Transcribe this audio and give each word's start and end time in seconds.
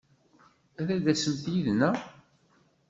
Ad 0.79 0.85
d-tasemt 1.03 1.45
yid-neɣ! 1.53 1.95